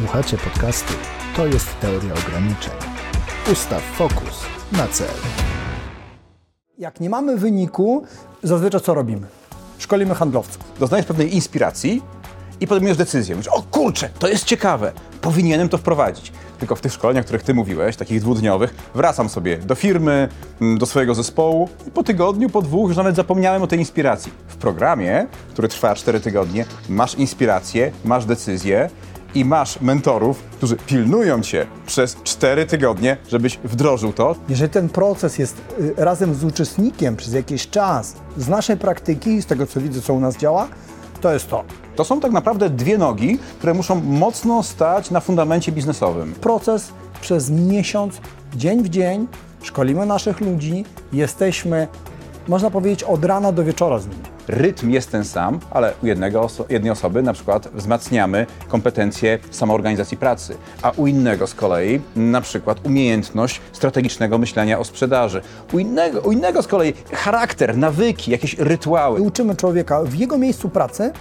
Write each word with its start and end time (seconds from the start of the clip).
Słuchacie 0.00 0.36
podcastu 0.38 0.92
To 1.36 1.46
jest 1.46 1.80
teoria 1.80 2.14
ograniczeń. 2.14 2.72
Ustaw 3.52 3.82
fokus 3.82 4.46
na 4.72 4.88
cel. 4.88 5.06
Jak 6.78 7.00
nie 7.00 7.10
mamy 7.10 7.36
wyniku, 7.36 8.04
zazwyczaj 8.42 8.80
co 8.80 8.94
robimy? 8.94 9.26
Szkolimy 9.78 10.14
handlowców. 10.14 10.64
doznajesz 10.78 11.06
pewnej 11.06 11.34
inspiracji 11.34 12.02
i 12.60 12.66
podejmujesz 12.66 12.96
decyzję. 12.96 13.34
Mówisz, 13.34 13.48
o 13.48 13.62
kurczę, 13.62 14.08
to 14.18 14.28
jest 14.28 14.44
ciekawe, 14.44 14.92
powinienem 15.20 15.68
to 15.68 15.78
wprowadzić. 15.78 16.32
Tylko 16.58 16.76
w 16.76 16.80
tych 16.80 16.92
szkoleniach, 16.92 17.24
o 17.24 17.24
których 17.24 17.42
ty 17.42 17.54
mówiłeś, 17.54 17.96
takich 17.96 18.20
dwudniowych, 18.20 18.74
wracam 18.94 19.28
sobie 19.28 19.58
do 19.58 19.74
firmy, 19.74 20.28
mm, 20.60 20.78
do 20.78 20.86
swojego 20.86 21.14
zespołu 21.14 21.68
i 21.88 21.90
po 21.90 22.02
tygodniu, 22.02 22.50
po 22.50 22.62
dwóch 22.62 22.88
już 22.88 22.96
nawet 22.96 23.16
zapomniałem 23.16 23.62
o 23.62 23.66
tej 23.66 23.78
inspiracji. 23.78 24.32
W 24.48 24.56
programie, 24.56 25.26
który 25.52 25.68
trwa 25.68 25.94
4 25.94 26.20
tygodnie, 26.20 26.64
masz 26.88 27.14
inspirację, 27.14 27.92
masz 28.04 28.24
decyzję 28.24 28.90
i 29.34 29.44
masz 29.44 29.80
mentorów, 29.80 30.42
którzy 30.42 30.76
pilnują 30.76 31.42
cię 31.42 31.66
przez 31.86 32.16
4 32.24 32.66
tygodnie, 32.66 33.16
żebyś 33.28 33.58
wdrożył 33.64 34.12
to, 34.12 34.36
Jeżeli 34.48 34.70
ten 34.70 34.88
proces 34.88 35.38
jest 35.38 35.56
y, 35.80 35.94
razem 35.96 36.34
z 36.34 36.44
uczestnikiem 36.44 37.16
przez 37.16 37.34
jakiś 37.34 37.68
czas, 37.68 38.14
z 38.36 38.48
naszej 38.48 38.76
praktyki, 38.76 39.42
z 39.42 39.46
tego 39.46 39.66
co 39.66 39.80
widzę, 39.80 40.00
co 40.00 40.14
u 40.14 40.20
nas 40.20 40.36
działa, 40.36 40.68
to 41.20 41.32
jest 41.32 41.48
to. 41.48 41.64
To 41.96 42.04
są 42.04 42.20
tak 42.20 42.32
naprawdę 42.32 42.70
dwie 42.70 42.98
nogi, 42.98 43.38
które 43.58 43.74
muszą 43.74 44.00
mocno 44.00 44.62
stać 44.62 45.10
na 45.10 45.20
fundamencie 45.20 45.72
biznesowym. 45.72 46.34
Proces 46.34 46.92
przez 47.20 47.50
miesiąc, 47.50 48.20
dzień 48.56 48.82
w 48.82 48.88
dzień, 48.88 49.26
szkolimy 49.62 50.06
naszych 50.06 50.40
ludzi, 50.40 50.84
jesteśmy, 51.12 51.88
można 52.48 52.70
powiedzieć, 52.70 53.02
od 53.02 53.24
rana 53.24 53.52
do 53.52 53.64
wieczora 53.64 53.98
z 53.98 54.06
nimi. 54.06 54.29
Rytm 54.50 54.90
jest 54.90 55.10
ten 55.10 55.24
sam, 55.24 55.60
ale 55.70 55.92
u 56.02 56.06
jednego 56.06 56.40
oso- 56.40 56.64
jednej 56.68 56.92
osoby 56.92 57.22
na 57.22 57.32
przykład 57.32 57.68
wzmacniamy 57.74 58.46
kompetencje 58.68 59.38
samoorganizacji 59.50 60.16
pracy, 60.16 60.56
a 60.82 60.90
u 60.96 61.06
innego 61.06 61.46
z 61.46 61.54
kolei 61.54 62.00
na 62.16 62.40
przykład 62.40 62.86
umiejętność 62.86 63.60
strategicznego 63.72 64.38
myślenia 64.38 64.78
o 64.78 64.84
sprzedaży. 64.84 65.42
U 65.72 65.78
innego, 65.78 66.20
u 66.20 66.32
innego 66.32 66.62
z 66.62 66.66
kolei 66.66 66.94
charakter, 67.12 67.76
nawyki, 67.76 68.30
jakieś 68.30 68.58
rytuały. 68.58 69.20
I 69.20 69.22
uczymy 69.22 69.56
człowieka 69.56 70.02
w 70.04 70.14
jego 70.14 70.38
miejscu 70.38 70.68
pracy, 70.68 71.12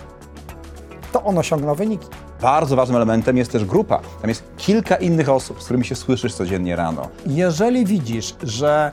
to 1.12 1.24
on 1.24 1.38
osiągną 1.38 1.76
wyniki. 1.76 2.08
Bardzo 2.42 2.76
ważnym 2.76 2.96
elementem 2.96 3.38
jest 3.38 3.52
też 3.52 3.66
grupa. 3.66 4.00
Tam 4.22 4.30
jest 4.30 4.44
kilka 4.58 4.96
innych 4.96 5.30
osób, 5.30 5.62
z 5.62 5.66
którymi 5.66 5.86
się 5.86 5.96
słyszysz 5.96 6.34
codziennie 6.34 6.76
rano. 6.76 7.08
Jeżeli 7.28 7.86
widzisz, 7.86 8.36
że 8.44 8.92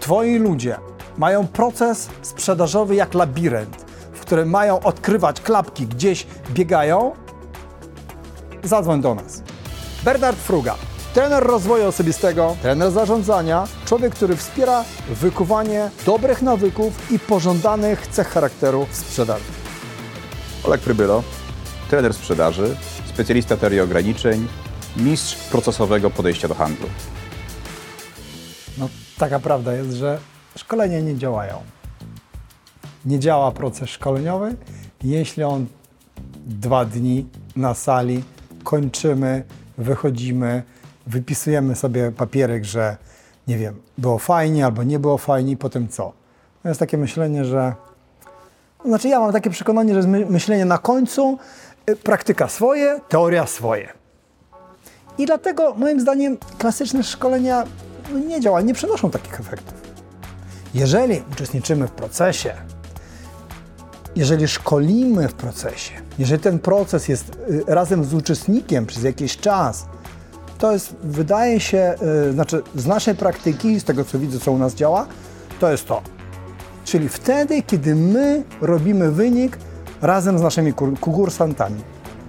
twoi 0.00 0.38
ludzie 0.38 0.76
mają 1.18 1.46
proces 1.46 2.08
sprzedażowy 2.22 2.94
jak 2.94 3.14
labirynt, 3.14 3.84
w 4.12 4.20
którym 4.20 4.50
mają 4.50 4.80
odkrywać 4.80 5.40
klapki, 5.40 5.86
gdzieś 5.86 6.26
biegają, 6.50 7.12
zadzwoń 8.64 9.00
do 9.00 9.14
nas. 9.14 9.42
Bernard 10.04 10.38
Fruga, 10.38 10.74
trener 11.14 11.42
rozwoju 11.42 11.86
osobistego, 11.86 12.56
trener 12.62 12.90
zarządzania, 12.90 13.66
człowiek, 13.86 14.14
który 14.14 14.36
wspiera 14.36 14.84
wykuwanie 15.08 15.90
dobrych 16.06 16.42
nawyków 16.42 17.12
i 17.12 17.18
pożądanych 17.18 18.06
cech 18.06 18.28
charakteru 18.28 18.86
w 18.90 18.96
sprzedaży. 18.96 19.44
Oleg 20.64 20.80
Prybylo, 20.80 21.22
trener 21.90 22.14
sprzedaży, 22.14 22.76
specjalista 23.06 23.56
teorii 23.56 23.80
ograniczeń, 23.80 24.48
mistrz 24.96 25.34
procesowego 25.34 26.10
podejścia 26.10 26.48
do 26.48 26.54
handlu. 26.54 26.86
No, 28.78 28.88
taka 29.18 29.38
prawda 29.38 29.72
jest, 29.72 29.92
że 29.92 30.18
szkolenia 30.56 31.00
nie 31.00 31.16
działają. 31.16 31.54
Nie 33.04 33.18
działa 33.18 33.52
proces 33.52 33.88
szkoleniowy, 33.90 34.56
jeśli 35.02 35.42
on 35.42 35.66
dwa 36.46 36.84
dni 36.84 37.26
na 37.56 37.74
sali 37.74 38.24
kończymy, 38.64 39.44
wychodzimy, 39.78 40.62
wypisujemy 41.06 41.74
sobie 41.76 42.12
papierek, 42.12 42.64
że 42.64 42.96
nie 43.48 43.58
wiem, 43.58 43.80
było 43.98 44.18
fajnie 44.18 44.64
albo 44.64 44.82
nie 44.82 44.98
było 44.98 45.18
fajnie, 45.18 45.56
potem 45.56 45.88
co? 45.88 46.12
To 46.62 46.68
jest 46.68 46.80
takie 46.80 46.98
myślenie, 46.98 47.44
że. 47.44 47.74
Znaczy, 48.84 49.08
ja 49.08 49.20
mam 49.20 49.32
takie 49.32 49.50
przekonanie, 49.50 50.02
że 50.02 50.08
my- 50.08 50.26
myślenie 50.26 50.64
na 50.64 50.78
końcu, 50.78 51.38
y, 51.90 51.96
praktyka 51.96 52.48
swoje, 52.48 53.00
teoria 53.08 53.46
swoje. 53.46 53.92
I 55.18 55.26
dlatego 55.26 55.74
moim 55.74 56.00
zdaniem 56.00 56.36
klasyczne 56.58 57.02
szkolenia 57.02 57.64
no, 58.12 58.18
nie 58.18 58.40
działają, 58.40 58.66
nie 58.66 58.74
przynoszą 58.74 59.10
takich 59.10 59.40
efektów. 59.40 59.83
Jeżeli 60.74 61.22
uczestniczymy 61.32 61.88
w 61.88 61.90
procesie, 61.90 62.54
jeżeli 64.16 64.48
szkolimy 64.48 65.28
w 65.28 65.34
procesie, 65.34 65.92
jeżeli 66.18 66.42
ten 66.42 66.58
proces 66.58 67.08
jest 67.08 67.38
y, 67.50 67.64
razem 67.66 68.04
z 68.04 68.14
uczestnikiem 68.14 68.86
przez 68.86 69.02
jakiś 69.02 69.36
czas, 69.36 69.86
to 70.58 70.72
jest, 70.72 70.94
wydaje 71.02 71.60
się, 71.60 71.94
y, 72.28 72.32
znaczy 72.32 72.62
z 72.74 72.86
naszej 72.86 73.14
praktyki, 73.14 73.80
z 73.80 73.84
tego 73.84 74.04
co 74.04 74.18
widzę, 74.18 74.38
co 74.38 74.52
u 74.52 74.58
nas 74.58 74.74
działa, 74.74 75.06
to 75.60 75.70
jest 75.70 75.86
to. 75.86 76.02
Czyli 76.84 77.08
wtedy, 77.08 77.62
kiedy 77.62 77.94
my 77.94 78.42
robimy 78.60 79.10
wynik 79.10 79.58
razem 80.02 80.38
z 80.38 80.42
naszymi 80.42 80.72
kur- 80.72 81.00
kursantami. 81.00 81.80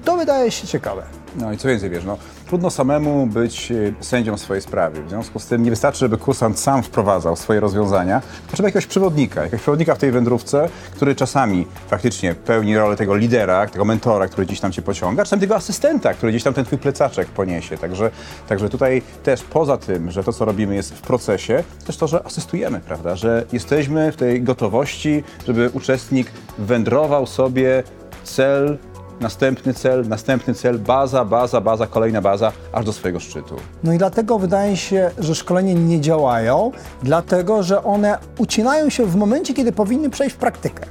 To 0.06 0.18
wydaje 0.18 0.52
się 0.52 0.68
ciekawe. 0.68 1.04
No 1.36 1.54
i 1.54 1.58
co 1.58 1.68
więcej, 1.68 1.90
wiesz, 1.90 2.04
no, 2.06 2.18
trudno 2.48 2.70
samemu 2.70 3.28
być 3.28 3.72
y, 3.72 3.94
sędzią 4.00 4.38
swojej 4.38 4.62
sprawie. 4.62 5.02
W 5.02 5.10
związku 5.10 5.40
z 5.40 5.46
tym 5.46 5.64
nie 5.64 5.70
wystarczy, 5.70 6.00
żeby 6.00 6.18
kursant 6.18 6.60
sam 6.60 6.84
wprowadzał 6.84 7.36
swoje 7.36 7.60
rozwiązania. 7.60 8.22
Trzeba 8.52 8.68
jakiegoś 8.68 8.86
przewodnika, 8.86 9.42
jakiegoś 9.42 9.62
przewodnika 9.62 9.96
w 9.96 9.98
tej 9.98 10.12
wędrówce, 10.12 10.70
który 10.96 11.16
czasami 11.16 11.68
faktycznie 11.88 12.36
pełni 12.36 12.78
rolę 12.78 12.96
tego 12.96 13.16
lidera, 13.16 13.68
tego 13.68 13.86
mentora, 13.86 14.28
który 14.28 14.46
gdzieś 14.46 14.60
tam 14.60 14.72
cię 14.72 14.82
pociąga, 14.82 15.24
czasami 15.24 15.40
tego 15.40 15.56
asystenta, 15.56 16.14
który 16.14 16.32
gdzieś 16.32 16.44
tam 16.44 16.54
ten 16.54 16.66
twój 16.66 16.78
plecaczek 16.78 17.28
poniesie. 17.28 17.78
Także, 17.78 18.12
także 18.48 18.70
tutaj 18.70 19.02
też 19.24 19.44
poza 19.44 19.78
tym, 19.78 20.12
że 20.12 20.24
to, 20.24 20.34
co 20.34 20.46
robimy 20.46 20.76
jest 20.76 20.94
w 20.94 21.02
procesie, 21.02 21.64
też 21.86 21.98
to, 21.98 22.08
że 22.08 22.26
asystujemy, 22.26 22.80
prawda, 22.80 23.16
że 23.16 23.46
jesteśmy 23.54 24.12
w 24.12 24.16
tej 24.16 24.42
gotowości, 24.42 25.24
żeby 25.48 25.70
uczestnik 25.74 26.32
wędrował 26.58 27.28
sobie 27.28 27.84
cel 28.24 28.78
następny 29.20 29.74
cel, 29.74 30.08
następny 30.08 30.54
cel, 30.54 30.80
baza, 30.80 31.26
baza, 31.26 31.62
baza, 31.62 31.88
kolejna 31.88 32.22
baza, 32.22 32.52
aż 32.74 32.86
do 32.86 32.94
swojego 32.94 33.20
szczytu. 33.20 33.56
No 33.84 33.94
i 33.94 33.98
dlatego 33.98 34.40
wydaje 34.40 34.78
się, 34.78 35.12
że 35.20 35.36
szkolenia 35.36 35.74
nie 35.74 36.02
działają, 36.02 36.72
dlatego 37.04 37.64
że 37.64 37.84
one 37.84 38.18
ucinają 38.38 38.90
się 38.90 39.06
w 39.06 39.16
momencie, 39.16 39.54
kiedy 39.54 39.72
powinny 39.72 40.10
przejść 40.10 40.36
w 40.36 40.40
praktykę. 40.40 40.86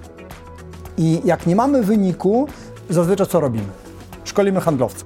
I 0.98 1.20
jak 1.24 1.46
nie 1.46 1.56
mamy 1.56 1.82
wyniku, 1.82 2.48
zazwyczaj 2.90 3.26
co 3.26 3.40
robimy? 3.40 3.68
Szkolimy 4.24 4.60
handlowców. 4.60 5.04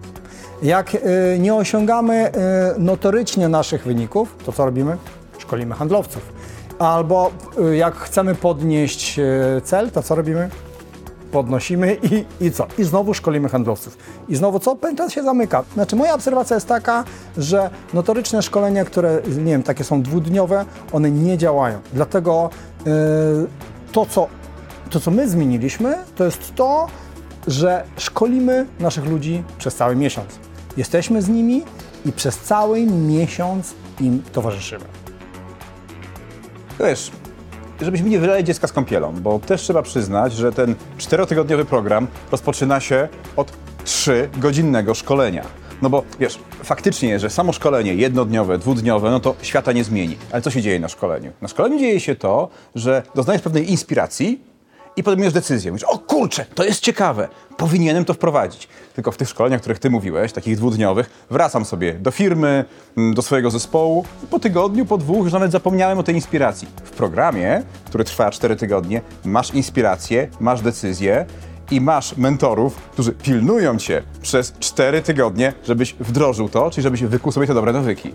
Jak 0.62 0.94
y, 0.94 0.98
nie 1.38 1.54
osiągamy 1.54 2.28
y, 2.28 2.32
notorycznie 2.78 3.48
naszych 3.48 3.84
wyników, 3.84 4.36
to 4.46 4.52
co 4.52 4.64
robimy? 4.64 4.96
Szkolimy 5.38 5.74
handlowców. 5.74 6.32
Albo 6.78 7.30
y, 7.70 7.76
jak 7.76 7.94
chcemy 7.94 8.34
podnieść 8.34 9.18
y, 9.18 9.60
cel, 9.64 9.90
to 9.90 10.02
co 10.02 10.14
robimy? 10.14 10.50
Podnosimy 11.32 11.96
i, 12.02 12.24
i 12.44 12.52
co? 12.52 12.66
I 12.78 12.84
znowu 12.84 13.14
szkolimy 13.14 13.48
handlowców. 13.48 13.98
I 14.28 14.36
znowu 14.36 14.58
co? 14.58 14.76
Pętla 14.76 15.10
się 15.10 15.22
zamyka. 15.22 15.64
Znaczy 15.74 15.96
moja 15.96 16.14
obserwacja 16.14 16.54
jest 16.54 16.66
taka, 16.66 17.04
że 17.36 17.70
notoryczne 17.94 18.42
szkolenia, 18.42 18.84
które, 18.84 19.20
nie 19.26 19.52
wiem, 19.52 19.62
takie 19.62 19.84
są 19.84 20.02
dwudniowe, 20.02 20.64
one 20.92 21.10
nie 21.10 21.38
działają. 21.38 21.80
Dlatego 21.92 22.50
yy, 22.86 22.92
to, 23.92 24.06
co, 24.06 24.28
to, 24.90 25.00
co 25.00 25.10
my 25.10 25.28
zmieniliśmy, 25.28 25.96
to 26.16 26.24
jest 26.24 26.54
to, 26.54 26.86
że 27.46 27.84
szkolimy 27.96 28.66
naszych 28.80 29.04
ludzi 29.04 29.42
przez 29.58 29.74
cały 29.74 29.96
miesiąc. 29.96 30.38
Jesteśmy 30.76 31.22
z 31.22 31.28
nimi 31.28 31.62
i 32.04 32.12
przez 32.12 32.38
cały 32.38 32.86
miesiąc 32.86 33.74
im 34.00 34.22
towarzyszymy. 34.32 34.84
Wiesz, 36.80 37.10
żebyśmy 37.80 38.10
nie 38.10 38.18
wylali 38.18 38.44
dziecka 38.44 38.66
z 38.66 38.72
kąpielą, 38.72 39.12
bo 39.12 39.38
też 39.38 39.62
trzeba 39.62 39.82
przyznać, 39.82 40.32
że 40.32 40.52
ten 40.52 40.74
czterotygodniowy 40.98 41.64
program 41.64 42.06
rozpoczyna 42.32 42.80
się 42.80 43.08
od 43.36 43.52
trzygodzinnego 43.84 44.94
szkolenia. 44.94 45.44
No 45.82 45.90
bo 45.90 46.02
wiesz, 46.20 46.38
faktycznie, 46.62 47.18
że 47.18 47.30
samo 47.30 47.52
szkolenie 47.52 47.94
jednodniowe, 47.94 48.58
dwudniowe, 48.58 49.10
no 49.10 49.20
to 49.20 49.34
świata 49.42 49.72
nie 49.72 49.84
zmieni. 49.84 50.16
Ale 50.32 50.42
co 50.42 50.50
się 50.50 50.62
dzieje 50.62 50.80
na 50.80 50.88
szkoleniu? 50.88 51.32
Na 51.42 51.48
szkoleniu 51.48 51.78
dzieje 51.78 52.00
się 52.00 52.16
to, 52.16 52.48
że 52.74 53.02
doznajesz 53.14 53.42
pewnej 53.42 53.70
inspiracji 53.70 54.47
i 54.98 55.02
podejmujesz 55.02 55.32
decyzję. 55.32 55.72
Mówisz, 55.72 55.84
o 55.84 55.98
kurczę, 55.98 56.46
to 56.54 56.64
jest 56.64 56.80
ciekawe, 56.80 57.28
powinienem 57.56 58.04
to 58.04 58.14
wprowadzić. 58.14 58.68
Tylko 58.94 59.12
w 59.12 59.16
tych 59.16 59.28
szkoleniach, 59.28 59.58
o 59.58 59.60
których 59.60 59.78
ty 59.78 59.90
mówiłeś, 59.90 60.32
takich 60.32 60.56
dwudniowych, 60.56 61.10
wracam 61.30 61.64
sobie 61.64 61.92
do 61.92 62.10
firmy, 62.10 62.64
mm, 62.96 63.14
do 63.14 63.22
swojego 63.22 63.50
zespołu 63.50 64.04
i 64.24 64.26
po 64.26 64.38
tygodniu, 64.38 64.86
po 64.86 64.98
dwóch 64.98 65.24
już 65.24 65.32
nawet 65.32 65.52
zapomniałem 65.52 65.98
o 65.98 66.02
tej 66.02 66.14
inspiracji. 66.14 66.68
W 66.84 66.90
programie, 66.90 67.62
który 67.84 68.04
trwa 68.04 68.30
4 68.30 68.56
tygodnie, 68.56 69.00
masz 69.24 69.54
inspirację, 69.54 70.28
masz 70.40 70.60
decyzję 70.62 71.26
i 71.70 71.80
masz 71.80 72.16
mentorów, 72.16 72.74
którzy 72.76 73.12
pilnują 73.12 73.78
cię 73.78 74.02
przez 74.22 74.52
4 74.60 75.02
tygodnie, 75.02 75.52
żebyś 75.64 75.94
wdrożył 76.00 76.48
to, 76.48 76.70
czyli 76.70 76.82
żebyś 76.82 77.02
wykuł 77.02 77.32
sobie 77.32 77.46
te 77.46 77.54
dobre 77.54 77.72
nawyki. 77.72 78.08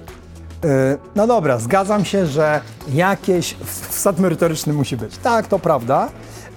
Yy, 0.63 0.97
No 1.15 1.27
dobra, 1.27 1.59
zgadzam 1.59 2.05
się, 2.05 2.25
że 2.25 2.61
jakieś 2.93 3.55
wsad 3.89 4.19
merytoryczny 4.19 4.73
musi 4.73 4.97
być. 4.97 5.17
Tak, 5.17 5.47
to 5.47 5.59
prawda. 5.59 6.09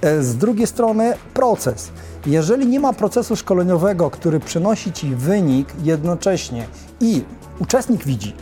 Yy, 0.02 0.24
Z 0.24 0.36
drugiej 0.36 0.66
strony 0.66 1.14
proces. 1.34 1.90
Jeżeli 2.26 2.66
nie 2.66 2.80
ma 2.80 2.92
procesu 2.92 3.36
szkoleniowego, 3.36 4.10
który 4.10 4.40
przynosi 4.40 4.92
Ci 4.92 5.14
wynik 5.14 5.68
jednocześnie 5.84 6.66
i 7.00 7.24
uczestnik 7.58 8.04
widzi, 8.04 8.34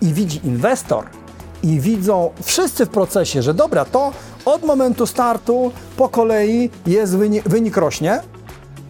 i 0.00 0.14
widzi 0.14 0.40
inwestor, 0.46 1.04
i 1.62 1.80
widzą 1.80 2.30
wszyscy 2.42 2.86
w 2.86 2.88
procesie, 2.88 3.42
że 3.42 3.54
dobra, 3.54 3.84
to 3.84 4.12
od 4.44 4.64
momentu 4.64 5.06
startu 5.06 5.72
po 5.96 6.08
kolei 6.08 6.70
jest 6.86 7.16
wynik, 7.16 7.48
wynik 7.48 7.76
rośnie, 7.76 8.20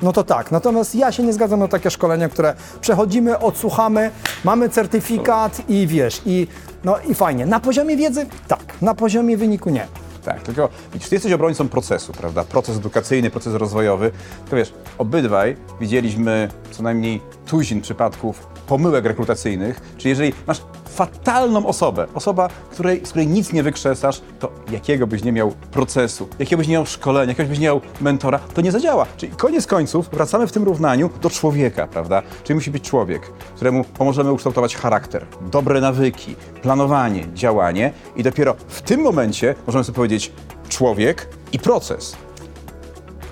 no 0.02 0.12
to 0.12 0.24
tak. 0.24 0.50
Natomiast 0.50 0.94
ja 0.94 1.12
się 1.12 1.22
nie 1.22 1.32
zgadzam 1.32 1.60
na 1.60 1.68
takie 1.68 1.90
szkolenia, 1.90 2.28
które 2.28 2.54
przechodzimy, 2.80 3.38
odsłuchamy, 3.38 4.10
mamy 4.44 4.68
certyfikat 4.68 5.62
i 5.68 5.86
wiesz, 5.86 6.22
i, 6.26 6.46
no 6.84 6.96
i 7.08 7.14
fajnie. 7.14 7.46
Na 7.46 7.60
poziomie 7.60 7.96
wiedzy 7.96 8.26
tak, 8.48 8.82
na 8.82 8.94
poziomie 8.94 9.36
wyniku 9.36 9.70
nie. 9.70 9.86
Tak, 10.24 10.42
tylko 10.42 10.68
widzisz, 10.92 11.08
ty 11.08 11.14
jesteś 11.14 11.32
obrońcą 11.32 11.68
procesu, 11.68 12.12
prawda? 12.12 12.44
Proces 12.44 12.76
edukacyjny, 12.76 13.30
proces 13.30 13.54
rozwojowy. 13.54 14.10
To 14.50 14.56
wiesz, 14.56 14.74
obydwaj 14.98 15.56
widzieliśmy 15.80 16.48
co 16.70 16.82
najmniej 16.82 17.20
tuzin 17.46 17.80
przypadków 17.80 18.46
pomyłek 18.66 19.04
rekrutacyjnych, 19.04 19.80
czyli 19.96 20.10
jeżeli 20.10 20.32
masz 20.46 20.62
fatalną 20.94 21.66
osobę, 21.66 22.06
osoba, 22.14 22.48
której, 22.70 23.06
z 23.06 23.08
której 23.08 23.26
nic 23.26 23.52
nie 23.52 23.62
wykrzesasz, 23.62 24.22
to 24.40 24.50
jakiego 24.70 25.06
byś 25.06 25.24
nie 25.24 25.32
miał 25.32 25.50
procesu, 25.50 26.28
jakiego 26.38 26.58
byś 26.58 26.68
nie 26.68 26.74
miał 26.74 26.86
szkolenia, 26.86 27.30
jakiego 27.30 27.48
byś 27.48 27.58
nie 27.58 27.66
miał 27.66 27.80
mentora, 28.00 28.38
to 28.38 28.60
nie 28.60 28.72
zadziała. 28.72 29.06
Czyli 29.16 29.32
koniec 29.32 29.66
końców 29.66 30.10
wracamy 30.12 30.46
w 30.46 30.52
tym 30.52 30.64
równaniu 30.64 31.10
do 31.22 31.30
człowieka, 31.30 31.86
prawda? 31.86 32.22
Czyli 32.44 32.54
musi 32.54 32.70
być 32.70 32.84
człowiek, 32.84 33.22
któremu 33.56 33.84
pomożemy 33.84 34.32
ukształtować 34.32 34.76
charakter, 34.76 35.26
dobre 35.50 35.80
nawyki, 35.80 36.36
planowanie, 36.62 37.26
działanie 37.34 37.92
i 38.16 38.22
dopiero 38.22 38.54
w 38.68 38.82
tym 38.82 39.00
momencie 39.00 39.54
możemy 39.66 39.84
sobie 39.84 39.96
powiedzieć 39.96 40.32
człowiek 40.68 41.28
i 41.52 41.58
proces. 41.58 42.16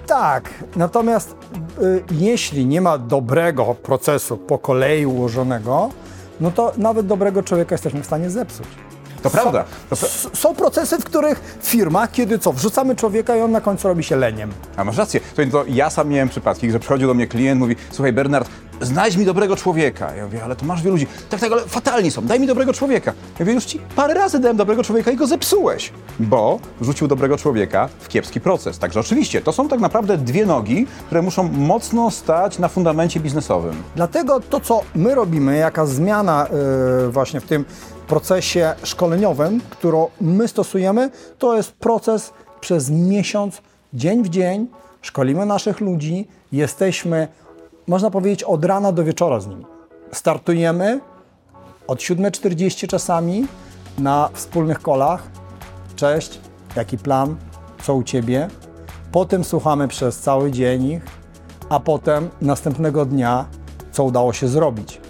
Tak, 0.07 0.51
natomiast 0.77 1.35
y, 1.83 2.03
jeśli 2.11 2.67
nie 2.67 2.81
ma 2.81 2.99
dobrego 2.99 3.75
procesu 3.75 4.37
po 4.37 4.59
kolei 4.59 5.07
ułożonego, 5.07 5.91
no 6.43 6.51
to 6.51 6.73
nawet 6.79 7.07
dobrego 7.07 7.43
człowieka 7.43 7.75
jesteśmy 7.75 8.03
w 8.03 8.07
stanie 8.07 8.31
zepsuć. 8.31 8.67
To 9.23 9.31
prawda. 9.31 9.65
To 9.91 9.97
pra- 9.97 10.37
Są 10.37 10.55
procesy, 10.55 10.99
w 10.99 11.05
których 11.05 11.41
w 11.61 11.67
firmach, 11.69 12.11
kiedy 12.13 12.39
co, 12.39 12.53
wrzucamy 12.53 12.97
człowieka 12.97 13.37
i 13.37 13.41
on 13.41 13.51
na 13.53 13.61
końcu 13.61 13.89
robi 13.89 14.05
się 14.05 14.17
leniem. 14.17 14.51
A 14.77 14.85
masz 14.85 14.97
rację. 14.97 15.21
To, 15.37 15.43
to 15.53 15.65
ja 15.69 15.91
sam 15.91 16.09
miałem 16.09 16.29
przypadki, 16.29 16.71
że 16.71 16.79
przychodził 16.81 17.09
do 17.09 17.15
mnie 17.15 17.27
klient, 17.27 17.61
mówi, 17.61 17.77
słuchaj 17.91 18.13
Bernard, 18.13 18.49
znajdź 18.81 19.17
mi 19.17 19.25
dobrego 19.25 19.57
człowieka. 19.57 20.15
Ja 20.15 20.25
mówię, 20.25 20.45
ale 20.45 20.57
to 20.57 20.65
masz 20.67 20.83
wielu 20.83 20.95
ludzi. 20.95 21.07
Tak, 21.31 21.41
tak, 21.41 21.53
ale 21.53 21.63
fatalni 21.63 22.11
są, 22.11 22.23
daj 22.27 22.41
mi 22.41 22.47
dobrego 22.47 22.73
człowieka. 22.73 23.13
Ja 23.39 23.45
mówię, 23.45 23.53
już 23.53 23.65
ci 23.65 23.81
parę 23.97 24.15
razy 24.15 24.39
dałem 24.39 24.57
dobrego 24.57 24.83
człowieka 24.85 25.11
i 25.11 25.17
go 25.17 25.27
zepsułeś, 25.27 25.93
bo 26.21 26.59
wrzucił 26.81 27.09
dobrego 27.09 27.37
człowieka 27.37 27.89
w 28.01 28.09
kiepski 28.09 28.41
proces. 28.41 28.79
Także 28.79 29.01
oczywiście, 29.01 29.41
to 29.41 29.53
są 29.53 29.69
tak 29.69 29.81
naprawdę 29.81 30.19
dwie 30.19 30.47
nogi, 30.47 30.87
które 31.07 31.23
muszą 31.23 31.43
mocno 31.53 32.11
stać 32.11 32.59
na 32.59 32.69
fundamencie 32.69 33.21
biznesowym. 33.21 33.83
Dlatego 33.97 34.41
to, 34.41 34.61
co 34.61 34.81
my 34.95 35.15
robimy, 35.15 35.57
jaka 35.57 35.87
zmiana 35.87 36.47
y, 37.07 37.11
właśnie 37.11 37.41
w 37.41 37.45
tym 37.47 37.65
procesie 38.07 38.75
szkoleniowym, 38.83 39.61
którą 39.71 40.09
my 40.21 40.49
stosujemy, 40.49 41.11
to 41.39 41.57
jest 41.57 41.73
proces 41.73 42.33
przez 42.61 42.91
miesiąc, 42.91 43.63
dzień 43.95 44.23
w 44.23 44.29
dzień. 44.29 44.67
Szkolimy 45.03 45.47
naszych 45.47 45.81
ludzi, 45.81 46.29
jesteśmy, 46.53 47.29
można 47.87 48.11
powiedzieć, 48.11 48.43
od 48.43 48.65
rana 48.65 48.93
do 48.93 49.05
wieczora 49.05 49.41
z 49.41 49.47
nimi. 49.47 49.67
Startujemy 50.13 51.01
od 51.87 51.99
7.40 51.99 52.87
czasami 52.87 53.47
na 53.99 54.29
wspólnych 54.33 54.81
kolach. 54.81 55.23
Cześć, 55.97 56.41
jaki 56.77 56.99
plan, 56.99 57.37
co 57.83 57.95
u 57.95 58.03
Ciebie. 58.03 58.49
Potem 59.13 59.45
słuchamy 59.45 59.89
przez 59.89 60.19
cały 60.19 60.51
dzień 60.51 60.85
ich, 60.85 61.03
a 61.69 61.81
potem 61.81 62.31
następnego 62.41 63.05
dnia, 63.05 63.45
co 63.93 64.05
udało 64.05 64.33
się 64.33 64.49
zrobić. 64.49 65.02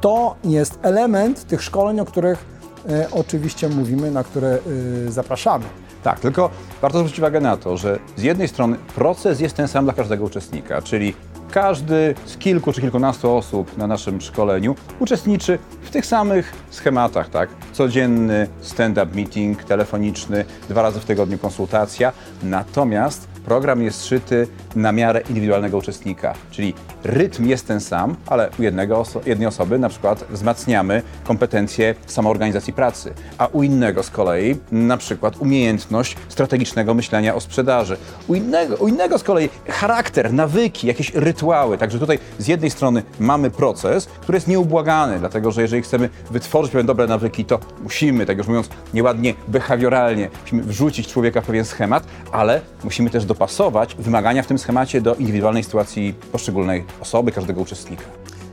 To 0.00 0.36
jest 0.44 0.78
element 0.82 1.46
tych 1.46 1.62
szkoleń, 1.62 2.00
o 2.00 2.04
których 2.04 2.44
e, 2.88 3.06
oczywiście 3.12 3.68
mówimy, 3.68 4.10
na 4.10 4.24
które 4.24 4.58
e, 5.06 5.10
zapraszamy. 5.10 5.64
Tak, 6.02 6.20
tylko 6.20 6.50
warto 6.82 6.98
zwrócić 6.98 7.18
uwagę 7.18 7.40
na 7.40 7.56
to, 7.56 7.76
że 7.76 7.98
z 8.16 8.22
jednej 8.22 8.48
strony 8.48 8.76
proces 8.94 9.40
jest 9.40 9.56
ten 9.56 9.68
sam 9.68 9.84
dla 9.84 9.94
każdego 9.94 10.24
uczestnika, 10.24 10.82
czyli 10.82 11.14
każdy 11.50 12.14
z 12.26 12.36
kilku 12.36 12.72
czy 12.72 12.80
kilkunastu 12.80 13.36
osób 13.36 13.78
na 13.78 13.86
naszym 13.86 14.20
szkoleniu 14.20 14.74
uczestniczy 15.00 15.58
w 15.82 15.90
tych 15.90 16.06
samych 16.06 16.52
schematach, 16.70 17.28
tak? 17.30 17.48
Codzienny 17.72 18.48
stand-up 18.60 19.06
meeting 19.14 19.64
telefoniczny, 19.64 20.44
dwa 20.68 20.82
razy 20.82 21.00
w 21.00 21.04
tygodniu 21.04 21.38
konsultacja. 21.38 22.12
Natomiast 22.42 23.28
program 23.44 23.82
jest 23.82 24.06
szyty 24.06 24.48
na 24.76 24.92
miarę 24.92 25.20
indywidualnego 25.28 25.78
uczestnika, 25.78 26.34
czyli 26.50 26.74
rytm 27.04 27.46
jest 27.46 27.66
ten 27.66 27.80
sam, 27.80 28.16
ale 28.26 28.50
u 28.58 28.62
jednego 28.62 29.02
oso- 29.02 29.20
jednej 29.26 29.48
osoby 29.48 29.78
na 29.78 29.88
przykład 29.88 30.24
wzmacniamy 30.30 31.02
kompetencje 31.24 31.94
samoorganizacji 32.06 32.72
pracy, 32.72 33.14
a 33.38 33.46
u 33.46 33.62
innego 33.62 34.02
z 34.02 34.10
kolei 34.10 34.56
na 34.72 34.96
przykład 34.96 35.36
umiejętność 35.36 36.16
strategicznego 36.28 36.94
myślenia 36.94 37.34
o 37.34 37.40
sprzedaży. 37.40 37.96
U 38.28 38.34
innego, 38.34 38.76
u 38.76 38.88
innego 38.88 39.18
z 39.18 39.22
kolei 39.22 39.48
charakter, 39.68 40.32
nawyki, 40.32 40.86
jakieś 40.86 41.14
rytuały. 41.14 41.78
Także 41.78 41.98
tutaj 41.98 42.18
z 42.38 42.48
jednej 42.48 42.70
strony 42.70 43.02
mamy 43.20 43.50
proces, 43.50 44.06
który 44.06 44.36
jest 44.36 44.48
nieubłagany, 44.48 45.18
dlatego 45.18 45.52
że 45.52 45.62
jeżeli 45.62 45.82
chcemy 45.82 46.08
wytworzyć 46.30 46.72
pewne 46.72 46.86
dobre 46.86 47.06
nawyki, 47.06 47.44
to 47.44 47.58
musimy, 47.82 48.26
tak 48.26 48.38
już 48.38 48.46
mówiąc 48.46 48.68
nieładnie, 48.94 49.34
behawioralnie, 49.48 50.30
musimy 50.42 50.62
wrzucić 50.62 51.08
człowieka 51.08 51.40
w 51.40 51.46
pewien 51.46 51.64
schemat, 51.64 52.04
ale 52.32 52.60
musimy 52.84 53.10
też 53.10 53.24
dopasować 53.24 53.94
wymagania 53.94 54.42
w 54.42 54.46
tym 54.46 54.58
schemacie 54.58 54.65
do 55.00 55.14
indywidualnej 55.14 55.64
sytuacji 55.64 56.14
poszczególnej 56.32 56.84
osoby, 57.00 57.32
każdego 57.32 57.60
uczestnika. 57.60 58.04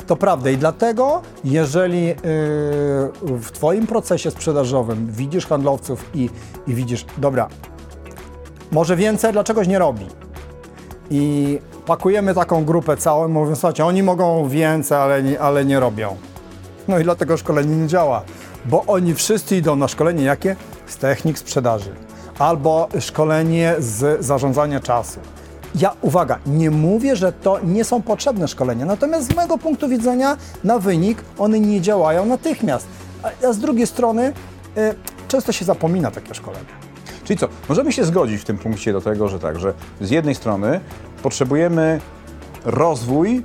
To 0.08 0.16
prawda 0.16 0.50
i 0.50 0.58
dlatego, 0.58 1.22
jeżeli 1.44 2.08
yy, 2.08 2.16
w 3.22 3.52
Twoim 3.54 3.88
procesie 3.88 4.32
sprzedażowym 4.32 5.08
widzisz 5.12 5.48
handlowców 5.48 6.10
i, 6.14 6.30
i 6.68 6.74
widzisz, 6.76 7.06
dobra, 7.18 7.48
może 8.72 8.96
więcej, 8.96 9.34
dlaczegoś 9.34 9.68
nie 9.68 9.80
robi. 9.80 10.06
I 11.10 11.60
pakujemy 11.86 12.34
taką 12.34 12.66
grupę 12.66 12.98
całą, 12.98 13.28
mówiąc, 13.28 13.60
słuchajcie, 13.60 13.86
oni 13.86 14.04
mogą 14.04 14.48
więcej, 14.48 14.98
ale 14.98 15.24
nie, 15.24 15.40
ale 15.40 15.66
nie 15.66 15.80
robią. 15.80 16.16
No 16.88 17.00
i 17.00 17.04
dlatego 17.04 17.38
szkolenie 17.38 17.76
nie 17.76 17.88
działa, 17.88 18.22
bo 18.66 18.84
oni 18.86 19.14
wszyscy 19.16 19.58
idą 19.58 19.76
na 19.76 19.88
szkolenie 19.88 20.24
jakie? 20.24 20.56
Z 20.86 20.98
technik 20.98 21.38
sprzedaży 21.38 21.96
albo 22.40 22.88
szkolenie 23.00 23.76
z 23.80 24.26
zarządzania 24.26 24.80
czasu. 24.80 25.20
Ja, 25.76 25.96
uwaga, 26.02 26.40
nie 26.46 26.72
mówię, 26.72 27.16
że 27.16 27.32
to 27.32 27.60
nie 27.64 27.84
są 27.84 28.02
potrzebne 28.02 28.48
szkolenia, 28.48 28.86
natomiast 28.86 29.32
z 29.32 29.36
mojego 29.36 29.58
punktu 29.58 29.90
widzenia 29.90 30.38
na 30.64 30.80
wynik 30.80 31.18
one 31.38 31.60
nie 31.60 31.82
działają 31.82 32.26
natychmiast. 32.26 32.88
A, 33.24 33.54
z 33.54 33.60
drugiej 33.60 33.88
strony 33.88 34.34
y, 34.78 34.96
często 35.28 35.52
się 35.52 35.66
zapomina 35.66 36.12
takie 36.12 36.34
szkolenia. 36.34 36.66
Czyli 37.24 37.40
co, 37.40 37.48
możemy 37.70 37.92
się 37.92 38.06
zgodzić 38.06 38.42
w 38.42 38.46
tym 38.46 38.58
punkcie 38.58 38.94
do 38.94 39.02
tego, 39.02 39.28
że 39.30 39.40
tak, 39.40 39.60
że 39.60 39.74
z 40.02 40.10
jednej 40.10 40.36
strony 40.36 40.80
potrzebujemy 41.24 42.02
rozwój 42.66 43.44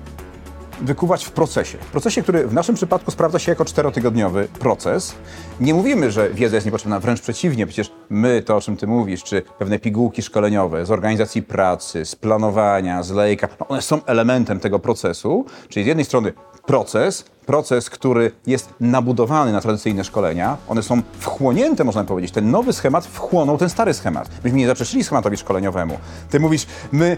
wykuwać 0.81 1.25
w 1.25 1.31
procesie. 1.31 1.79
W 1.79 1.91
procesie, 1.91 2.23
który 2.23 2.47
w 2.47 2.55
naszym 2.55 2.75
przypadku 2.75 3.11
sprawdza 3.11 3.39
się 3.39 3.53
jako 3.53 3.65
czterotygodniowy 3.65 4.49
proces. 4.59 5.15
Nie 5.61 5.75
mówimy, 5.75 6.11
że 6.11 6.31
wiedza 6.31 6.57
jest 6.57 6.67
niepotrzebna, 6.67 7.01
wręcz 7.01 7.21
przeciwnie, 7.21 7.67
przecież 7.67 7.93
my, 8.11 8.43
to 8.43 8.57
o 8.57 8.61
czym 8.61 8.77
ty 8.77 8.87
mówisz, 8.87 9.25
czy 9.25 9.43
pewne 9.59 9.79
pigułki 9.79 10.23
szkoleniowe 10.23 10.87
z 10.87 10.91
organizacji 10.91 11.43
pracy, 11.43 12.05
z 12.05 12.17
planowania, 12.17 13.03
z 13.03 13.11
lejka, 13.11 13.49
no 13.61 13.69
one 13.69 13.83
są 13.83 14.05
elementem 14.05 14.61
tego 14.61 14.79
procesu, 14.79 15.45
czyli 15.69 15.85
z 15.85 15.87
jednej 15.87 16.05
strony 16.05 16.33
proces, 16.67 17.25
proces, 17.47 17.91
który 17.91 18.33
jest 18.47 18.75
nabudowany 18.81 19.53
na 19.53 19.61
tradycyjne 19.61 20.05
szkolenia, 20.05 20.57
one 20.69 20.83
są 20.83 21.03
wchłonięte, 21.19 21.85
można 21.85 22.05
powiedzieć. 22.05 22.31
Ten 22.33 22.51
nowy 22.51 22.73
schemat 22.73 23.07
wchłonął 23.07 23.59
ten 23.59 23.71
stary 23.71 23.95
schemat. 23.95 24.29
Myśmy 24.45 24.59
nie 24.59 24.67
zaprzeczyli 24.67 25.05
schematowi 25.05 25.37
szkoleniowemu. 25.37 25.99
Ty 26.31 26.41
mówisz, 26.41 26.67
my 26.93 27.17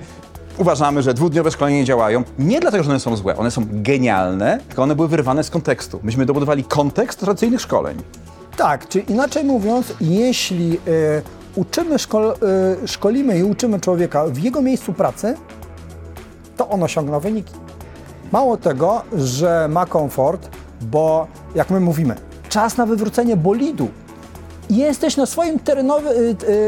uważamy, 0.61 1.03
że 1.03 1.15
dwudniowe 1.15 1.51
szkolenia 1.51 1.77
nie 1.77 1.85
działają. 1.85 2.25
Nie 2.39 2.61
dlatego, 2.61 2.85
że 2.85 2.91
one 2.91 3.01
są 3.01 3.17
złe, 3.17 3.37
one 3.37 3.51
są 3.51 3.67
genialne, 3.71 4.61
tylko 4.69 4.83
one 4.83 4.95
były 4.95 5.09
wyrwane 5.09 5.45
z 5.45 5.51
kontekstu. 5.51 6.01
Myśmy 6.03 6.27
dobudowali 6.27 6.65
kontekst 6.65 7.21
tradycyjnych 7.21 7.61
szkoleń. 7.61 7.99
Tak, 8.57 8.89
czy 8.89 9.01
inaczej 9.01 9.45
mówiąc, 9.45 9.93
jeśli 10.01 10.75
y, 10.89 11.23
uczymy, 11.55 11.99
szkol, 11.99 12.35
y, 12.85 12.89
szkolimy 12.89 13.39
i 13.39 13.43
uczymy 13.43 13.81
człowieka 13.81 14.27
w 14.27 14.39
jego 14.39 14.63
miejscu 14.63 14.93
pracy, 14.93 15.35
to 16.57 16.69
on 16.69 16.83
osiągnie 16.83 17.21
wyniki. 17.21 17.55
Mało 18.33 18.57
tego, 18.57 19.03
że 19.17 19.69
ma 19.69 19.87
komfort, 19.87 20.49
bo 20.81 21.27
jak 21.55 21.71
my 21.71 21.81
mówimy, 21.81 22.15
czas 22.49 22.77
na 22.77 22.87
wywrócenie 22.87 23.37
bolidu. 23.37 23.89
Jesteś 24.71 25.17
na 25.17 25.27
swoim 25.27 25.59
terenowy, 25.59 26.11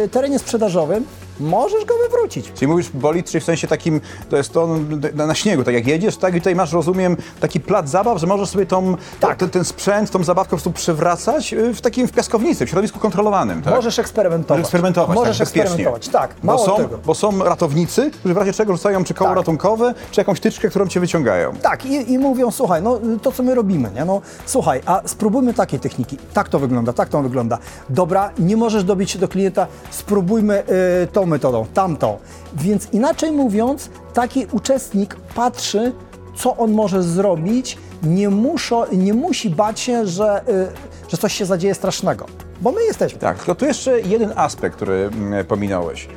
y, 0.04 0.08
terenie 0.08 0.38
sprzedażowym 0.38 1.04
możesz 1.40 1.84
go 1.84 1.94
wywrócić. 2.08 2.52
Czyli 2.54 2.66
mówisz 2.68 2.90
bolid, 2.90 3.26
czyli 3.30 3.40
w 3.40 3.44
sensie 3.44 3.68
takim, 3.68 4.00
to 4.30 4.36
jest 4.36 4.52
to 4.52 4.68
na, 5.14 5.26
na 5.26 5.34
śniegu, 5.34 5.64
tak 5.64 5.74
jak 5.74 5.86
jedziesz, 5.86 6.16
tak 6.16 6.34
i 6.34 6.38
tutaj 6.38 6.54
masz, 6.54 6.72
rozumiem, 6.72 7.16
taki 7.40 7.60
plac 7.60 7.88
zabaw, 7.88 8.18
że 8.18 8.26
możesz 8.26 8.48
sobie 8.48 8.66
tą, 8.66 8.96
Tak. 9.20 9.38
ten, 9.38 9.50
ten 9.50 9.64
sprzęt, 9.64 10.10
tą 10.10 10.24
zabawkę 10.24 10.50
po 10.50 10.56
prostu 10.56 10.72
przewracać 10.72 11.52
y, 11.52 11.74
w 11.74 11.80
takim 11.80 12.08
w 12.08 12.12
piaskownicy, 12.12 12.66
w 12.66 12.68
środowisku 12.68 12.98
kontrolowanym, 12.98 13.62
tak? 13.62 13.74
Możesz 13.74 13.98
eksperymentować. 13.98 14.58
Możesz 14.58 14.64
eksperymentować, 14.64 15.16
Możesz 15.16 15.38
tak, 15.38 15.48
eksperymentować, 15.48 16.08
tak. 16.08 16.34
Bo 16.42 16.46
Mało 16.52 16.66
są, 16.66 16.76
tego. 16.76 16.98
bo 17.06 17.14
są 17.14 17.44
ratownicy, 17.44 18.10
którzy 18.10 18.34
w 18.34 18.36
razie 18.36 18.52
czego 18.52 18.72
rzucają 18.72 19.04
czy 19.04 19.14
koło 19.14 19.30
Tak. 19.30 19.36
ratunkowe, 19.36 19.94
czy 20.10 20.20
jakąś 20.20 20.40
tyczkę, 20.40 20.68
którą 20.68 20.88
cię 20.88 21.00
wyciągają. 21.00 21.52
Tak, 21.62 21.86
i, 21.86 22.12
i 22.12 22.18
mówią, 22.18 22.50
słuchaj, 22.50 22.82
no 22.82 23.00
to 23.22 23.32
co 23.32 23.42
my 23.42 23.54
robimy, 23.54 23.90
nie? 23.94 24.04
No 24.04 24.20
słuchaj, 24.46 24.80
a 24.86 25.00
spróbujmy 25.06 25.54
takiej 25.54 25.80
techniki. 25.80 26.18
Tak 26.34 26.48
to 26.48 26.58
wygląda, 26.58 26.92
tak 26.92 27.08
to 27.08 27.22
wygląda. 27.22 27.58
Dobra, 27.88 28.30
nie 28.38 28.56
możesz 28.56 28.84
dobić 28.84 29.10
się 29.10 29.18
do 29.18 29.28
klienta, 29.28 29.66
spróbujmy 29.90 30.62
y, 31.02 31.06
tą 31.06 31.31
metodą, 31.32 31.66
tamtą. 31.74 32.18
Więc 32.54 32.88
inaczej 32.92 33.32
mówiąc, 33.32 33.90
taki 34.14 34.46
uczestnik 34.52 35.16
patrzy, 35.34 35.92
co 36.36 36.56
on 36.56 36.72
może 36.72 37.02
zrobić, 37.02 37.78
nie, 38.02 38.28
muszo, 38.28 38.86
nie 38.92 39.14
musi 39.14 39.50
bać 39.50 39.80
się, 39.80 40.06
że, 40.06 40.48
y, 40.48 41.10
że 41.10 41.16
coś 41.16 41.32
się 41.32 41.46
zadzieje 41.46 41.74
strasznego. 41.74 42.26
Bo 42.60 42.72
my 42.72 42.84
jesteśmy. 42.84 43.18
Tak, 43.18 43.36
tylko 43.36 43.54
tu 43.54 43.64
jeszcze 43.64 44.00
jeden 44.00 44.32
aspekt, 44.36 44.76
który 44.76 45.10
mm, 45.12 45.44
pominąłeś. 45.44 46.08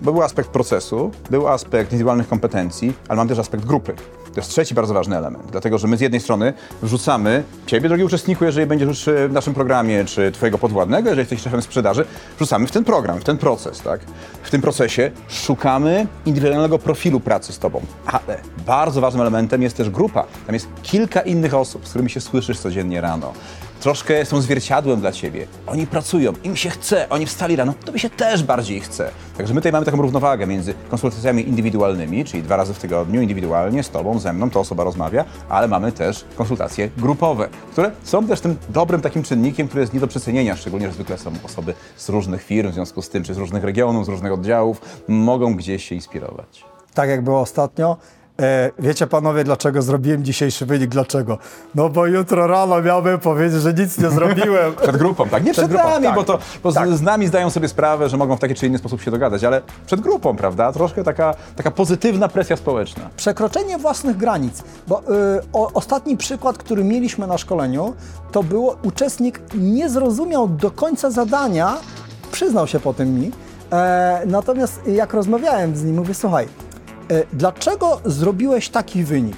Bo 0.00 0.12
był 0.12 0.22
aspekt 0.22 0.48
procesu, 0.48 1.10
był 1.30 1.48
aspekt 1.48 1.92
indywidualnych 1.92 2.28
kompetencji, 2.28 2.92
ale 3.08 3.16
mam 3.16 3.28
też 3.28 3.38
aspekt 3.38 3.64
grupy. 3.64 3.94
To 4.34 4.40
jest 4.40 4.50
trzeci 4.50 4.74
bardzo 4.74 4.94
ważny 4.94 5.16
element, 5.16 5.44
dlatego 5.50 5.78
że 5.78 5.88
my 5.88 5.96
z 5.96 6.00
jednej 6.00 6.20
strony 6.20 6.52
wrzucamy 6.82 7.42
Ciebie, 7.66 7.88
drogi 7.88 8.04
uczestniku, 8.04 8.44
jeżeli 8.44 8.66
będziesz 8.66 9.08
e, 9.08 9.28
w 9.28 9.32
naszym 9.32 9.54
programie, 9.54 10.04
czy 10.04 10.32
Twojego 10.32 10.58
podwładnego, 10.58 11.08
jeżeli 11.08 11.20
jesteś 11.20 11.40
szefem 11.40 11.62
sprzedaży, 11.62 12.04
wrzucamy 12.36 12.66
w 12.66 12.70
ten 12.70 12.84
program, 12.84 13.20
w 13.20 13.24
ten 13.24 13.38
proces, 13.38 13.80
tak? 13.80 14.00
W 14.42 14.50
tym 14.50 14.62
procesie 14.62 15.10
szukamy 15.28 16.06
indywidualnego 16.26 16.78
profilu 16.78 17.20
pracy 17.20 17.52
z 17.52 17.58
Tobą, 17.58 17.80
ale 18.06 18.38
bardzo 18.66 19.00
ważnym 19.00 19.20
elementem 19.20 19.62
jest 19.62 19.76
też 19.76 19.90
grupa. 19.90 20.24
Tam 20.46 20.54
jest 20.54 20.68
kilka 20.82 21.20
innych 21.20 21.54
osób, 21.54 21.86
z 21.86 21.88
którymi 21.88 22.10
się 22.10 22.20
słyszysz 22.20 22.58
codziennie 22.58 23.00
rano 23.00 23.32
troszkę 23.82 24.24
są 24.24 24.40
zwierciadłem 24.40 25.00
dla 25.00 25.12
ciebie. 25.12 25.46
Oni 25.66 25.86
pracują, 25.86 26.32
im 26.44 26.56
się 26.56 26.70
chce, 26.70 27.08
oni 27.08 27.26
wstali 27.26 27.56
rano, 27.56 27.74
tobie 27.84 27.98
się 27.98 28.10
też 28.10 28.42
bardziej 28.42 28.80
chce. 28.80 29.10
Także 29.36 29.54
my 29.54 29.60
tutaj 29.60 29.72
mamy 29.72 29.86
taką 29.86 30.02
równowagę 30.02 30.46
między 30.46 30.74
konsultacjami 30.90 31.48
indywidualnymi, 31.48 32.24
czyli 32.24 32.42
dwa 32.42 32.56
razy 32.56 32.74
w 32.74 32.78
tygodniu 32.78 33.22
indywidualnie 33.22 33.82
z 33.82 33.90
tobą, 33.90 34.18
ze 34.18 34.32
mną, 34.32 34.50
to 34.50 34.60
osoba 34.60 34.84
rozmawia, 34.84 35.24
ale 35.48 35.68
mamy 35.68 35.92
też 35.92 36.24
konsultacje 36.36 36.90
grupowe, 36.96 37.48
które 37.72 37.90
są 38.04 38.26
też 38.26 38.40
tym 38.40 38.56
dobrym 38.68 39.00
takim 39.00 39.22
czynnikiem, 39.22 39.68
który 39.68 39.80
jest 39.80 39.94
nie 39.94 40.00
do 40.00 40.06
przecenienia, 40.06 40.56
szczególnie, 40.56 40.86
że 40.86 40.94
zwykle 40.94 41.18
są 41.18 41.32
osoby 41.44 41.74
z 41.96 42.08
różnych 42.08 42.42
firm, 42.42 42.70
w 42.70 42.74
związku 42.74 43.02
z 43.02 43.08
tym, 43.08 43.24
czy 43.24 43.34
z 43.34 43.38
różnych 43.38 43.64
regionów, 43.64 44.06
z 44.06 44.08
różnych 44.08 44.32
oddziałów, 44.32 44.80
mogą 45.08 45.54
gdzieś 45.54 45.88
się 45.88 45.94
inspirować. 45.94 46.64
Tak 46.94 47.08
jak 47.08 47.24
było 47.24 47.40
ostatnio. 47.40 47.96
E, 48.42 48.70
wiecie 48.78 49.06
panowie, 49.06 49.44
dlaczego 49.44 49.82
zrobiłem 49.82 50.24
dzisiejszy 50.24 50.66
wynik? 50.66 50.90
Dlaczego? 50.90 51.38
No 51.74 51.88
bo 51.88 52.06
jutro 52.06 52.46
rano 52.46 52.82
miałbym 52.82 53.18
powiedzieć, 53.18 53.62
że 53.62 53.74
nic 53.74 53.98
nie 53.98 54.10
zrobiłem. 54.10 54.74
Przed 54.82 54.96
grupą, 54.96 55.28
tak? 55.28 55.44
Nie 55.44 55.52
przed, 55.52 55.68
grupą, 55.68 55.90
nami, 55.90 56.06
tak. 56.06 56.14
bo, 56.14 56.24
to, 56.24 56.38
bo 56.62 56.72
Tak. 56.72 56.88
z, 56.88 57.02
nami 57.02 57.26
zdają 57.26 57.50
sobie 57.50 57.68
sprawę, 57.68 58.08
że 58.08 58.16
mogą 58.16 58.36
w 58.36 58.40
taki 58.40 58.54
czy 58.54 58.66
inny 58.66 58.78
sposób 58.78 59.02
się 59.02 59.10
dogadać, 59.10 59.44
ale 59.44 59.62
przed 59.86 60.00
grupą, 60.00 60.36
prawda? 60.36 60.72
Troszkę 60.72 61.04
taka, 61.04 61.34
taka 61.56 61.70
pozytywna 61.70 62.28
presja 62.28 62.56
społeczna. 62.56 63.10
Przekroczenie 63.16 63.78
własnych 63.78 64.16
granic. 64.16 64.62
Bo 64.88 65.00
y, 65.00 65.04
o, 65.52 65.72
ostatni 65.72 66.16
przykład, 66.16 66.58
który 66.58 66.84
mieliśmy 66.84 67.26
na 67.26 67.38
szkoleniu, 67.38 67.94
to 68.32 68.42
było 68.42 68.76
uczestnik 68.82 69.40
nie 69.54 69.88
zrozumiał 69.88 70.48
do 70.48 70.70
końca 70.70 71.10
zadania, 71.10 71.76
przyznał 72.32 72.66
się 72.66 72.80
po 72.80 72.94
tym 72.94 73.20
mi. 73.20 73.30
E, 73.72 74.22
natomiast 74.26 74.86
jak 74.86 75.14
rozmawiałem 75.14 75.76
z 75.76 75.84
nim, 75.84 75.96
mówię, 75.96 76.14
słuchaj, 76.14 76.48
dlaczego 77.32 78.00
zrobiłeś 78.04 78.68
taki 78.68 79.04
wynik? 79.04 79.36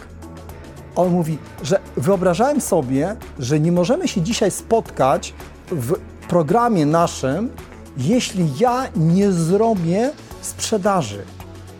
On 0.97 1.11
mówi, 1.13 1.39
że 1.63 1.81
wyobrażałem 1.97 2.61
sobie, 2.61 3.17
że 3.39 3.61
nie 3.61 3.73
możemy 3.73 4.09
się 4.09 4.21
dzisiaj 4.23 4.51
spotkać 4.51 5.35
w 5.71 5.95
programie 6.29 6.87
naszym, 6.87 7.51
jeśli 7.97 8.59
ja 8.59 8.89
nie 8.97 9.33
zrobię 9.33 10.11
sprzedaży. 10.43 11.23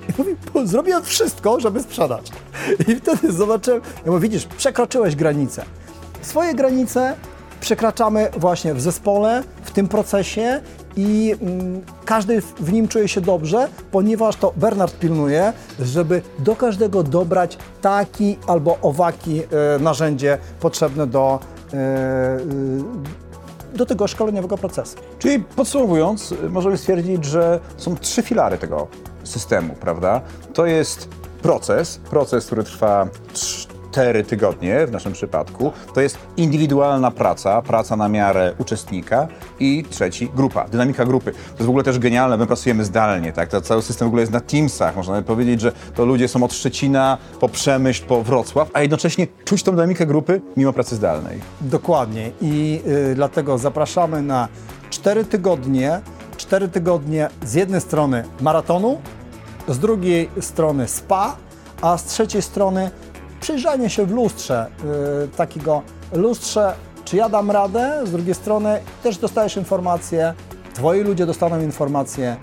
I 0.09 0.13
mówi, 0.19 0.37
"Bo 0.55 0.67
zrobiłem 0.67 1.03
wszystko, 1.05 1.61
żeby 1.61 1.83
sprzedać. 1.83 2.31
I 2.89 2.97
wtedy 2.97 3.33
zobaczyłem, 3.33 3.81
ja 4.07 4.13
mówię, 4.13 4.21
widzisz, 4.21 4.47
przekroczyłeś 4.47 5.17
granicę. 5.17 5.65
Swoje 6.23 6.55
granice 6.55 7.15
przekraczamy 7.65 8.29
właśnie 8.37 8.75
w 8.75 8.81
zespole, 8.81 9.43
w 9.63 9.71
tym 9.71 9.89
procesie 9.89 10.61
i 10.97 11.35
mm, 11.41 11.83
każdy 12.05 12.41
w- 12.41 12.73
nim 12.73 12.89
czuje 12.89 13.09
się 13.09 13.21
dobrze, 13.21 13.69
ponieważ 13.91 14.37
to 14.37 14.53
Bernard 14.57 14.99
pilnuje, 14.99 15.53
żeby 15.81 16.23
do 16.39 16.57
każdego 16.57 17.03
dobrać 17.03 17.59
taki 17.81 18.39
albo 18.47 18.79
owaki 18.83 19.43
e, 19.43 19.79
narzędzie 19.79 20.39
potrzebne 20.61 21.07
do, 21.07 21.39
e, 21.75 22.39
do 23.75 23.87
tego 23.87 24.07
szkoleniowego 24.07 24.59
procesu. 24.59 24.97
Czyli 25.19 25.45
podsumowując, 25.57 26.33
y, 26.33 26.51
możemy 26.51 26.77
stwierdzić, 26.77 27.25
że 27.25 27.61
są 27.77 27.97
trzy 27.97 28.23
filary 28.23 28.59
tego 28.59 28.87
systemu, 29.25 29.75
prawda? 29.75 30.21
To 30.55 30.67
jest 30.67 31.09
proces, 31.43 31.99
proces, 32.11 32.47
który 32.47 32.65
trwa 32.65 33.07
cztery 33.95 34.25
tygodnie 34.25 34.87
w 34.87 34.91
naszym 34.91 35.13
przypadku. 35.13 35.73
To 35.95 36.01
jest 36.01 36.19
indywidualna 36.37 37.11
praca, 37.11 37.63
praca 37.63 37.97
na 37.97 38.09
miarę 38.09 38.55
uczestnika 38.59 39.29
i 39.61 39.85
trzeci 39.91 40.31
grupa, 40.37 40.69
dynamika 40.69 41.05
grupy. 41.05 41.33
To 41.33 41.39
jest 41.39 41.67
w 41.67 41.69
ogóle 41.69 41.85
też 41.85 41.99
genialne, 41.99 42.37
my 42.37 42.47
pracujemy 42.47 42.85
zdalnie, 42.85 43.33
tak? 43.33 43.49
To 43.49 43.61
cały 43.61 43.83
system 43.83 44.09
w 44.09 44.11
ogóle 44.11 44.23
jest 44.23 44.33
na 44.33 44.41
Teamsach, 44.41 44.97
można 44.97 45.23
powiedzieć, 45.23 45.61
że 45.61 45.73
to 45.95 46.05
ludzie 46.05 46.29
są 46.29 46.43
od 46.43 46.55
Szczecina 46.55 47.19
po 47.41 47.49
Przemyśl, 47.49 48.07
po 48.07 48.23
Wrocław, 48.23 48.71
a 48.73 48.83
jednocześnie 48.83 49.27
czuć 49.45 49.63
tą 49.63 49.73
dynamikę 49.73 50.07
grupy 50.07 50.41
mimo 50.57 50.73
pracy 50.73 50.97
zdalnej. 50.97 51.41
Dokładnie 51.61 52.31
i 52.41 52.81
y, 52.87 53.15
dlatego 53.15 53.59
zapraszamy 53.59 54.23
na 54.23 54.49
4 54.91 55.25
tygodnie, 55.25 56.01
4 56.37 56.69
tygodnie 56.69 57.29
z 57.45 57.55
jednej 57.55 57.81
strony 57.81 58.25
maratonu, 58.41 59.01
z 59.69 59.79
drugiej 59.79 60.31
strony 60.41 60.89
spa, 60.89 61.37
a 61.83 61.99
z 61.99 62.05
trzeciej 62.05 62.43
strony 62.43 62.91
przyjrzenie 63.45 63.91
się 63.91 64.07
w 64.07 64.11
lustrze, 64.11 64.67
y, 65.25 65.37
takiego 65.37 65.83
lustrze, 66.13 66.75
czy 67.05 67.17
ja 67.17 67.29
dam 67.29 67.51
radę, 67.51 68.01
z 68.05 68.11
drugiej 68.11 68.35
strony 68.35 68.81
też 69.03 69.19
dostajesz 69.19 69.57
informacje, 69.57 70.35
twoi 70.75 71.01
ludzie 71.01 71.27
dostaną 71.27 71.61
informacje, 71.61 72.37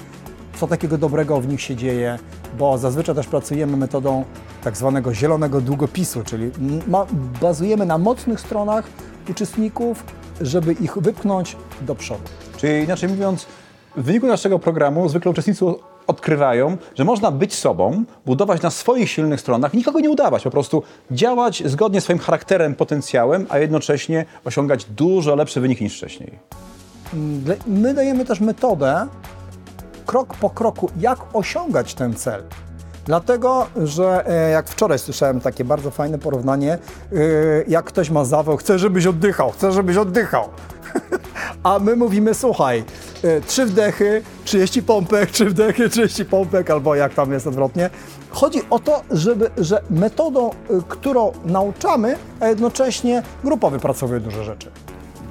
co 0.60 0.68
takiego 0.68 0.98
dobrego 0.98 1.42
w 1.42 1.48
nich 1.48 1.62
się 1.62 1.76
dzieje, 1.76 2.20
bo 2.58 2.78
zazwyczaj 2.78 3.16
też 3.16 3.28
pracujemy 3.28 3.78
metodą 3.78 4.26
tak 4.64 4.78
zwanego 4.78 5.14
zielonego 5.14 5.62
długopisu, 5.62 6.24
czyli 6.24 6.52
ma, 6.88 7.06
bazujemy 7.42 7.86
na 7.86 7.98
mocnych 7.98 8.40
stronach 8.40 8.86
uczestników, 9.30 10.04
żeby 10.42 10.74
ich 10.74 10.98
wypchnąć 10.98 11.58
do 11.82 11.96
przodu. 11.96 12.24
Czyli 12.58 12.84
inaczej 12.84 13.10
mówiąc, 13.10 13.46
w 13.96 14.04
wyniku 14.04 14.28
naszego 14.28 14.60
programu 14.60 15.10
zwykle 15.10 15.32
uczestnicy 15.32 15.66
odkrywają, 16.08 16.78
że 16.96 17.04
można 17.04 17.32
być 17.32 17.56
sobą, 17.56 18.04
budować 18.26 18.62
na 18.62 18.70
swoich 18.70 19.10
silnych 19.10 19.42
stronach, 19.42 19.74
nikogo 19.74 20.00
nie 20.00 20.10
udawać, 20.10 20.44
po 20.44 20.52
prostu 20.52 20.84
działać 21.12 21.64
zgodnie 21.66 22.02
z 22.02 22.04
swoim 22.04 22.20
charakterem, 22.20 22.76
potencjałem, 22.76 23.46
a 23.50 23.60
jednocześnie 23.60 24.26
osiągać 24.46 24.86
dużo 24.86 25.36
lepsze 25.36 25.62
wyniki 25.62 25.84
niż 25.84 25.98
wcześniej. 25.98 26.40
My 27.68 27.94
dajemy 27.94 28.26
też 28.26 28.40
metodę, 28.40 29.08
krok 30.06 30.34
po 30.34 30.50
kroku, 30.50 30.90
jak 31.00 31.20
osiągać 31.34 31.94
ten 31.94 32.14
cel. 32.14 32.44
Dlatego, 33.06 33.68
że 33.84 34.28
e, 34.48 34.50
jak 34.52 34.68
wczoraj 34.70 35.00
słyszałem 35.00 35.42
takie 35.42 35.66
bardzo 35.66 35.92
fajne 35.92 36.18
porównanie, 36.20 36.74
e, 36.74 37.18
jak 37.68 37.86
ktoś 37.86 38.10
ma 38.10 38.26
zawał, 38.26 38.58
chcę, 38.58 38.80
żebyś 38.80 39.06
oddychał, 39.06 39.52
chcę, 39.52 39.72
żebyś 39.72 39.98
oddychał. 39.98 40.50
A 41.64 41.80
my 41.80 41.96
mówimy, 41.96 42.34
słuchaj, 42.34 42.84
e, 43.24 43.42
trzy 43.42 43.66
wdechy, 43.66 44.22
30 44.46 44.84
pompek, 44.84 45.32
trzy 45.32 45.46
wdechy, 45.46 45.90
30 45.90 46.26
pompek, 46.26 46.70
albo 46.70 46.96
jak 46.96 47.14
tam 47.14 47.32
jest 47.34 47.48
odwrotnie. 47.48 47.90
Chodzi 48.30 48.60
o 48.70 48.80
to, 48.80 49.02
żeby, 49.12 49.50
że 49.58 49.82
metodą, 49.90 50.50
którą 50.88 51.32
nauczamy, 51.46 52.16
a 52.40 52.48
jednocześnie 52.48 53.24
grupa 53.44 53.70
wypracowuje 53.70 54.20
duże 54.20 54.44
rzeczy. 54.44 54.72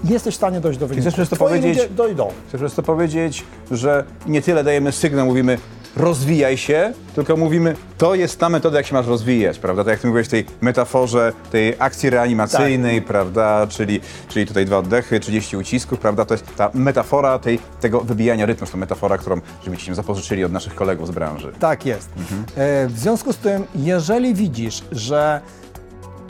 Jesteś 0.04 0.34
w 0.34 0.36
stanie 0.36 0.60
dojść 0.60 0.78
do 0.78 0.86
wyniku. 0.86 1.02
chcesz 1.02 1.14
przez 1.14 1.28
to 1.28 1.36
Twoi 1.36 1.48
powiedzieć- 1.48 1.88
dojdą. 1.90 2.28
Chcę 2.48 2.58
przez 2.58 2.74
to 2.74 2.82
powiedzieć, 2.82 3.44
że 3.70 4.04
nie 4.26 4.42
tyle 4.42 4.64
dajemy 4.64 4.92
sygnał, 4.92 5.26
mówimy 5.26 5.58
rozwijaj 5.96 6.56
się, 6.56 6.92
tylko 7.14 7.36
mówimy, 7.36 7.76
to 7.98 8.14
jest 8.14 8.38
ta 8.38 8.48
metoda, 8.48 8.76
jak 8.78 8.86
się 8.86 8.94
masz 8.94 9.06
rozwijać, 9.06 9.58
prawda? 9.58 9.84
Tak 9.84 9.90
jak 9.90 10.00
ty 10.00 10.06
mówiłeś 10.06 10.26
w 10.26 10.30
tej 10.30 10.44
metaforze 10.60 11.32
tej 11.50 11.74
akcji 11.78 12.10
reanimacyjnej, 12.10 13.02
prawda? 13.02 13.66
Czyli, 13.66 14.00
czyli 14.28 14.46
tutaj 14.46 14.66
dwa 14.66 14.78
oddechy, 14.78 15.20
30 15.20 15.56
ucisków, 15.56 15.98
prawda? 15.98 16.24
To 16.24 16.34
jest 16.34 16.56
ta 16.56 16.70
metafora 16.74 17.38
tej, 17.38 17.58
tego 17.80 18.00
wybijania 18.00 18.46
rytmu, 18.46 18.66
to 18.66 18.76
metafora, 18.76 19.18
którą 19.18 19.40
żebyśmy 19.64 19.94
zapożyczyli 19.94 20.44
od 20.44 20.52
naszych 20.52 20.74
kolegów 20.74 21.06
z 21.08 21.10
branży. 21.10 21.52
Tak 21.60 21.86
jest. 21.86 22.08
E, 22.56 22.86
W 22.86 22.98
związku 22.98 23.32
z 23.32 23.36
tym, 23.36 23.64
jeżeli 23.74 24.34
widzisz, 24.34 24.82
że 24.92 25.40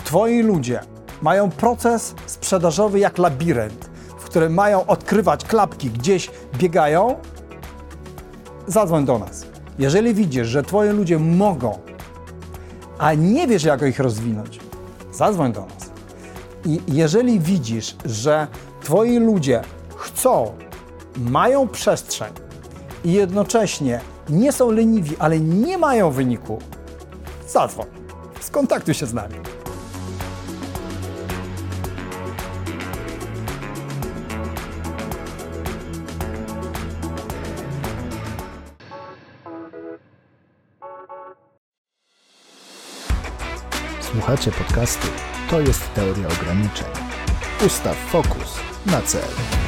twoi 0.05 0.43
ludzie 0.43 0.81
mają 1.23 1.51
proces 1.51 2.15
sprzedażowy 2.27 2.99
jak 2.99 3.19
labirynt, 3.19 3.91
w 4.19 4.25
którym 4.25 4.55
mają 4.55 4.87
odkrywać 4.87 5.45
klapki, 5.45 5.91
gdzieś 5.91 6.31
biegają, 6.59 7.17
zadzwoń 8.67 9.05
do 9.05 9.19
nas. 9.19 9.50
Jeżeli 9.81 10.15
widzisz, 10.15 10.49
że 10.49 10.63
Twoje 10.63 10.93
ludzie 10.93 11.19
mogą, 11.19 11.79
a 12.99 13.15
nie 13.15 13.47
wiesz, 13.47 13.65
jak 13.65 13.83
ich 13.83 13.99
rozwinąć, 13.99 14.61
zadzwoń 15.13 15.53
do 15.53 15.61
nas. 15.61 15.91
I 16.65 16.81
jeżeli 16.89 17.41
widzisz, 17.41 17.97
że 18.05 18.47
Twoi 18.83 19.19
ludzie 19.19 19.63
chcą, 19.97 20.53
mają 21.17 21.69
przestrzeń 21.69 22.33
i 23.05 23.13
jednocześnie 23.13 24.01
nie 24.29 24.53
są 24.53 24.71
leniwi, 24.71 25.17
ale 25.19 25.41
nie 25.41 25.79
mają 25.79 26.11
wyniku, 26.11 26.59
zadzwoń. 27.49 27.87
Skontaktuj 28.41 28.95
się 28.95 29.07
z 29.07 29.15
nami. 29.15 29.35
Słuchacie 44.31 44.53
podcastu 44.53 45.07
To 45.51 45.61
jest 45.61 45.95
teoria 45.95 46.29
ograniczeń. 46.29 46.87
Ustaw 47.67 47.97
fokus 47.97 48.61
na 48.87 49.03
cel. 49.03 49.60